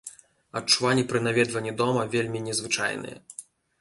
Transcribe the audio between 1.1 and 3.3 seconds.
пры наведванні дома вельмі незвычайныя.